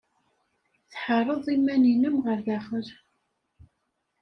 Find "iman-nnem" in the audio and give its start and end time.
1.55-2.15